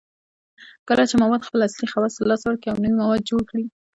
کله 0.87 1.03
چې 1.09 1.15
مواد 1.21 1.41
خپل 1.47 1.59
اصلي 1.67 1.87
خواص 1.91 2.13
له 2.19 2.25
لاسه 2.29 2.45
ورکړي 2.47 2.69
او 2.71 2.81
نوي 2.83 2.93
مواد 3.01 3.21
جوړ 3.29 3.41
کړي 3.49 3.65